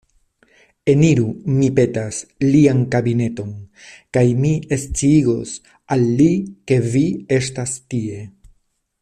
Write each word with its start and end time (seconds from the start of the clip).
Eniru, 0.93 1.25
mi 1.57 1.67
petas, 1.79 2.21
lian 2.55 2.81
kabineton, 2.95 3.51
kaj 4.19 4.25
mi 4.41 4.55
sciigos 4.87 5.53
al 5.97 6.07
li, 6.23 6.31
ke 6.73 6.81
vi 6.95 7.05
estas 7.43 7.79
tie. 7.95 8.27